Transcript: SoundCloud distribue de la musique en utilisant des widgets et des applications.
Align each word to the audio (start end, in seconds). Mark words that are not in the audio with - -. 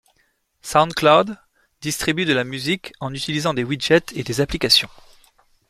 SoundCloud 0.63 1.37
distribue 1.81 2.25
de 2.25 2.33
la 2.33 2.43
musique 2.43 2.91
en 3.01 3.13
utilisant 3.13 3.53
des 3.53 3.63
widgets 3.63 4.01
et 4.15 4.23
des 4.23 4.41
applications. 4.41 4.89